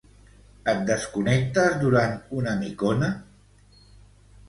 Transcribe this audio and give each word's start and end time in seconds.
Et 0.73 0.81
desconnectes 0.87 1.77
durant 1.83 2.17
una 2.41 2.57
micona? 2.65 3.15